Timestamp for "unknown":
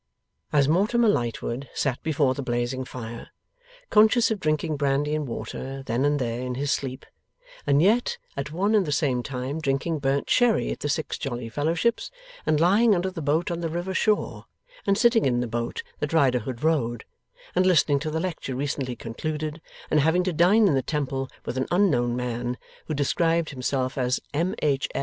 21.69-22.15